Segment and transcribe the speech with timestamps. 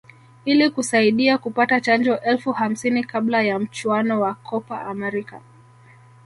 [0.45, 5.41] ili kusaidia kupata chanjo elfu hamsini kabla ya mchuano wa Copa America